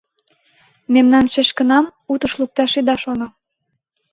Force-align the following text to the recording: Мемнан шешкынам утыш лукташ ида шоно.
Мемнан 0.93 1.25
шешкынам 1.33 1.85
утыш 2.11 2.33
лукташ 2.39 2.71
ида 2.79 2.95
шоно. 3.03 3.27